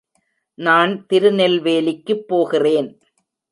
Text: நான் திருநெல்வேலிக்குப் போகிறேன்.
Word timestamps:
நான் 0.57 1.05
திருநெல்வேலிக்குப் 1.05 2.25
போகிறேன். 2.27 2.89